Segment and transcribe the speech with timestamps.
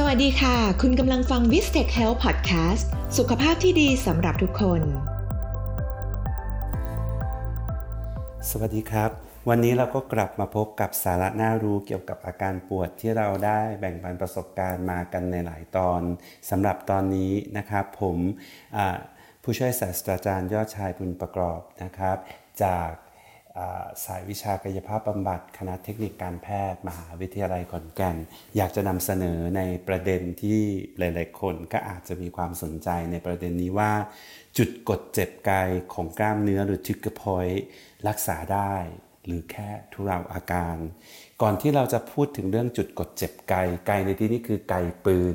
[0.00, 2.86] สวัสดีค่ะ คุณกำลังฟัง v i s t e c h Health Podcast
[3.18, 4.82] สุขภาพที่ดีสำหรับทุกคน
[8.50, 9.10] สวัสดีครับ
[9.48, 16.02] วันนี้เราก็กลับมาพบกับสาระน่ารู้เกี่ยวกับอาการปวดที่เราได้แบ่งปันประสบการณ์มากันในหลายตอน
[16.50, 18.18] สำหรับตอนนี้นะครับ ผม
[19.42, 22.16] ผู้ช่วยศาสตราจารย์ยอดชายบุญประกอบนะครับ
[22.64, 22.90] จาก
[24.04, 28.16] สายวิชากายภาพบำบัดคณะเทคนิคการแพทย์ มหาวิทยาลัยขอนแก่น
[28.56, 30.60] อยากจะนำเสนอในประเด็นที่
[30.98, 33.92] หลาย ๆ คนก็อาจจะมีความสนใจในประเด็นนี้ว่า
[34.58, 37.62] จุดกดเจ็บไกของกล้ามเนื้อหรือ trigger point
[38.08, 38.74] รักษาได้
[39.26, 40.76] หรือแค่ทุเลาอาการ
[41.42, 43.54] ก่อนที่เราจะพูดถึงเรื่องจุดกดเจ็บไก
[43.86, 45.34] ไกในที่นี้คือไกปืน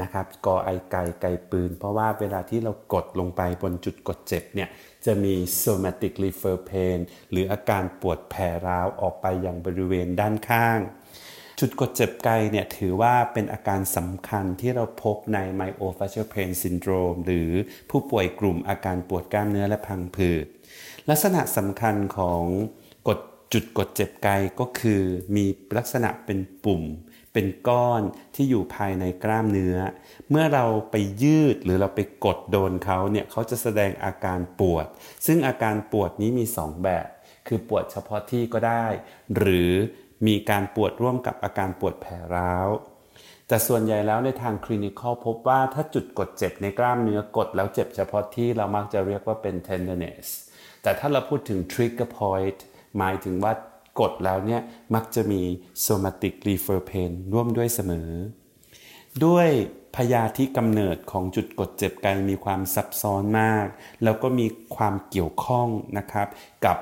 [0.00, 4.68] นะครับกอไอไกไกปืน เพราะว่าเวลาที่เรากดลงไปบนจุดกดเจ็บเนี่ย
[5.04, 6.98] จะมี somatic referred pain
[7.30, 10.80] หรืออาการปวดแผ่ร้าวออกไปยังบริเวณด้านข้าง
[11.60, 17.50] จุดกดเจ็บไกเนี่ยถือว่าเป็นอาการสำคัญที่เราพบใน myofascial pain syndrome หรือ
[17.90, 20.46] ผู้ป่วยกลุ่มอาการปวดกล้ามเนื้อและพังผืด
[21.08, 22.44] ลักษณะสำคัญของ
[23.08, 23.20] กด
[23.52, 24.28] จุดกดเจ็บไก
[24.60, 25.02] ก็คือ
[25.36, 25.44] มี
[25.76, 26.82] ลักษณะเป็นปุ่ม
[27.32, 28.02] เป็นก้อน
[28.34, 29.76] ที่อยู่ภายในกล้ามเนื้อ
[30.30, 34.86] เมื่อเราไปยืดหรือเราไปกดโดนเขาเนี่ยเขาจะแสดงอาการปวด
[35.26, 37.08] ซึ่งอาการปวดนี้มี 2 แบบ
[37.46, 38.86] คือปวดเฉพาะที่ก็ได้
[39.36, 39.72] หรือ
[40.26, 42.68] มีการปวดร่วมกับอาการปวดแผลร้าว
[43.48, 50.26] แต่ส่วนใหญ่แล้วในทางคลินิคอลพบว่าถ้าจุดกดเจ็บในกล้ามเนื้อกดแล้วเจ็บเฉพาะที่เรามักจะเรียกว่าเป็น tenderness
[50.82, 52.58] แต่ถ้าเราพูดถึง trigger point
[52.98, 53.52] หมายถึงว่า
[54.00, 54.60] กดแล้วเนี่ย
[54.94, 55.42] มักจะมี
[55.86, 58.10] somatic refer pain ร่วมด้วยเสมอ
[59.24, 59.48] ด้วย
[59.96, 63.66] พยาธิกำเนิดของจุดกดเจ็บกายมีความซับซ้อนมาก
[64.04, 65.68] แล้วก็มีความเกี่ยวข้อง
[65.98, 66.28] นะครับ
[66.66, 66.76] กับ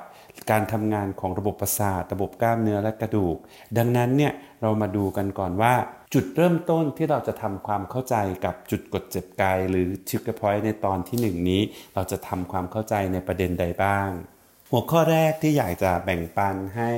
[0.50, 3.36] การทำงานของระบบประสาท ระบบกล้ามเนื้อและกระดูก
[3.76, 5.74] ดังนั้นเนี่ยเรามาดูกันก่อนว่า
[6.14, 11.62] จุดเริ่มต้นที่เราจะทำความเข้าใจกับจุดกดเจ็บกายหรือชิคเกอร์พอยต์ในตอนที่หนึ่งนี้
[11.94, 14.10] เราจะทำความเข้าใจในประเด็นใดบ้าง
[14.72, 16.90] หัวข้อแรกที่อยากจะแบ่งปันให้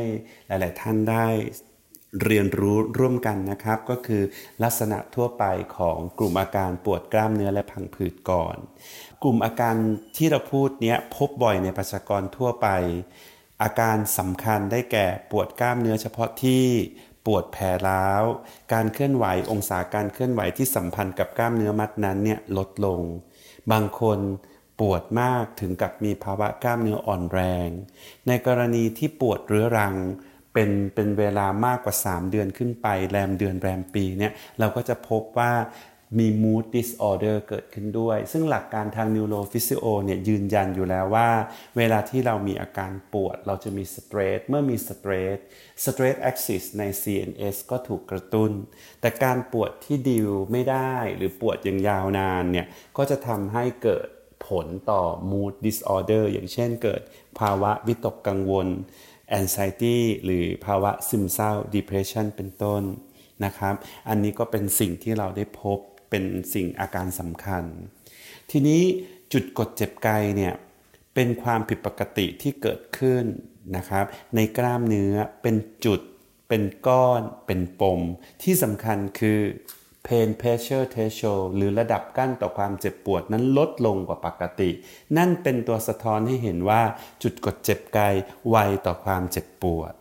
[0.47, 1.27] หลาย ๆ ท่านได้
[2.25, 4.23] เรียนรู้ร่วมกันนะครับ ก็คือ
[4.63, 5.45] ลักษณะทั่วไป
[5.77, 8.57] ของกลุ่มอาการปวดกล้ามเนื้อและพังผืดก่อน
[9.23, 9.75] กลุ่มอาการ
[10.17, 12.69] ที่เราพูดเนี้ยพบบ่อยในประชากรทั่วไป
[13.63, 16.65] อาการสำคัญได้แก่ปวดกล้ามเนื้อเฉพาะที่
[17.27, 18.25] ปวดแผลร้าว
[18.73, 23.01] การเคลื่อนไหวองศาการเคลื่อนไหวที่สัมพันธ์กับกล้ามเนื้อมัดนั้นเนี่ยลดลง
[23.73, 24.19] บางคน
[24.81, 27.69] ปวดมากถึงกับมีภาวะกล้ามเนื้ออ่อนแรง
[28.27, 29.95] ในกรณีที่ปวดเรื้อรัง
[30.53, 35.53] เป็นเป็นเวลามากกว่า 3 เดือนขึ้นไป แรมเดือนแรมปีเนี่ยเราก็จะพบว่า
[36.21, 41.29] มี mood disorder เกิดขึ้นด้วย ซึ่งหลักการทาง neurophysio เนี่ยยืนยันอยู่แล้วว่า
[41.77, 45.37] เวลาที่เรามีอาการปวด เราจะมี stress เมื่อมี stress
[45.85, 48.51] stress axis ใน CNS ก็ถูกกระตุ้น
[49.01, 52.67] แต่การปวดที่ดิวไม่ได้หรือปวดอย่างยาวนานเนี่ย
[52.97, 54.07] ก็จะทำให้เกิด
[54.47, 57.03] ผลต่อ mood disorder อย่างเช่นเกิด
[57.39, 58.69] ภาวะวิตกกังวล
[59.39, 62.83] anxiety หรือภาวะซึมเศร้า depression เป็นต้น
[63.45, 63.75] นะครับ
[64.09, 65.79] อันนี้ก็เป็นสิ่งที่เราได้พบ
[66.11, 67.65] เป็นสิ่งอาการสำคัญ
[68.51, 68.83] ทีนี้
[69.33, 70.55] จุดกดเจ็บไกเนี่ย
[71.15, 73.25] เป็นความผิดปกติที่เกิดขึ้น
[73.77, 74.05] นะครับ
[74.35, 76.01] ในกล้ามเนื้อเป็นจุด
[76.49, 78.01] เป็นก้อนเป็นปม
[78.43, 79.41] ที่สำคัญคือ
[80.07, 84.71] pain pressure threshold หรือระดับกั้นต่อความเจ็บปวดนั้นลดลงกว่าปกติ
[85.17, 86.83] นั่นเป็นตัวสะท้อนให้เห็นว่า
[87.23, 88.15] จุดกดเจ็บไกาย
[88.49, 89.93] ไวต่อความเจ็บปวด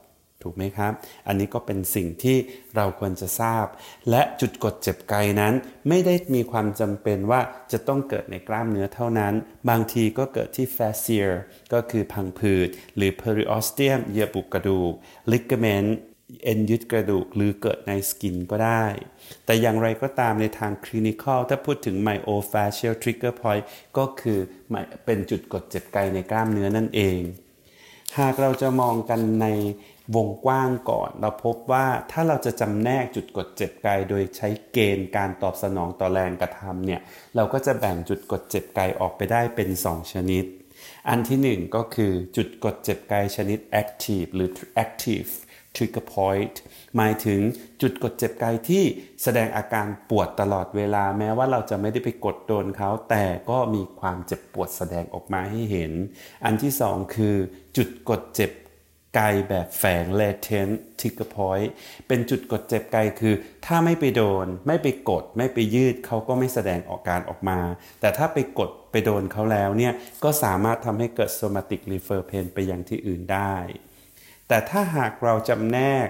[0.45, 0.94] ถูกไหมครับ
[1.28, 2.38] อันนี้ก็เป็นสิ่งที่
[2.75, 3.66] เราควรจะทราบ
[4.09, 5.53] และจุดกดเจ็บไกนั้น
[5.90, 7.41] ไม่ได้มีความจำเป็นว่า
[7.72, 9.34] จะต้องเกิดในกล้ามเนื้อเท่านั้น
[9.69, 11.25] บางทีก็เกิดที่ fascia
[11.73, 14.94] ก็คือพังผืด หรือ periosteum เยื่อบุกระดูก
[15.31, 15.90] ligament
[16.44, 18.86] เอ็นยึดกระดูกหรือเกิดในสกินก็ได้
[19.46, 23.64] แต่อย่างไรก็ตามในทางคลินิคอลถ้าพูดถึง myofascial trigger point
[23.97, 24.40] ก็คือ
[25.06, 27.20] เป็นจุดกดเจ็บไกในกล้ามเนื้อนั่นเอง
[28.20, 29.47] หากเราจะมองกันใน
[30.16, 37.02] วงกว้างก่อน เราพบว่าถ้าเราจะจำแนกจุดกดเจ็บไกโดยใช้เกณฑ์การตอบสนองต่อแรงกระทำเนี่ย
[37.35, 40.46] เราก็จะแบ่งจุดกดเจ็บไกออกไปได้เป็น 2 ชนิด
[41.09, 44.49] อันที่หนึ่งก็คือจุดกดเจ็บกายชนิด active หรือ
[44.83, 45.31] active
[45.75, 46.55] trigger point
[46.95, 47.39] หมายถึง
[47.81, 48.83] จุดกดเจ็บกายที่
[49.23, 55.91] แสดงอาการปวดตลอดเวลาแม้ว่าเราจะไม่ได้ไปกดโดนเขา แต่ก็มีความเจ็บปวดแสดงออกมาให้เห็น
[56.45, 57.35] อันที่สองคือ
[57.78, 58.51] จุดกดเจ็บ
[59.17, 61.69] กายแบบแฝง latent trigger point
[62.08, 63.35] เป็นจุดกดเจ็บกายคือ
[63.66, 67.59] ถ้าไม่ไปโดน ไม่ไปกด ไม่ไปยืดเขาก็ไม่แสดงออกการออกมา
[67.99, 69.93] แต่ถ้าไปกดไปโดนเขาแล้วเนี่ย
[70.23, 73.55] ก็สามารถทำให้เกิด somatic refer pain ไปยังที่อื่นได้
[74.47, 76.07] แต่ถ้าหากเราจำแนก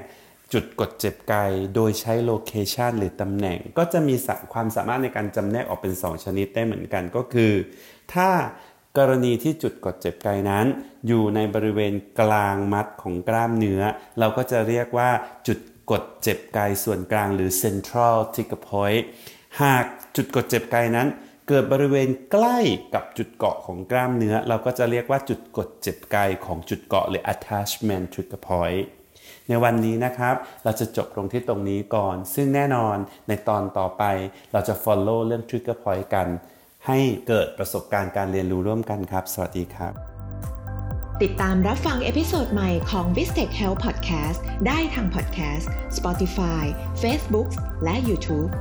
[0.53, 1.39] จุดกดเจ็บไกล
[1.75, 4.15] โดยใช้โลเคชันหรือตำแหน่ง ก็จะมี
[4.53, 7.53] ความสามารถในการจำแนกออกเป็น 2 ชนิดได้เหมือนกันก็คือ
[8.13, 8.29] ถ้า
[8.97, 10.65] กรณีที่จุดกดเจ็บไกลนั้น
[11.07, 13.81] อยู่ในบริเวณกลางมัดของกล้ามเนื้อ
[14.19, 15.09] เราก็จะเรียกว่า
[15.47, 15.59] จุด
[15.91, 19.03] กดเจ็บไกลส่วนกลางหรือ central trigger point
[19.61, 19.85] หาก
[20.15, 21.07] จุดกดเจ็บไกลนั้น
[21.47, 22.59] เกิดบริเวณใกล้
[22.93, 28.81] กับจุดเกาะของกล้ามเนื้อ เราก็จะเรียกว่าจุดกดเจ็บไกลของจุดเกาะหรือ attachment trigger point
[29.47, 32.95] ในวันนี้นะครับ เราจะจบลงที่ตรงนี้ก่อน ซึ่งแน่นอน
[33.27, 34.03] ในตอนต่อไป
[34.51, 36.27] เราจะ follow เรื่อง trigger point กัน
[36.87, 39.93] ให้เกิดประสบการณ์การเรียนรู้ร่วมกันครับ สวัสดีครับ
[41.23, 45.65] ติดตามรับฟัง episode ใหม่ของ v i s t e c h Health Podcast ได้ทาง Podcast
[45.97, 46.63] Spotify
[47.01, 47.49] Facebook
[47.83, 48.51] และ YouTube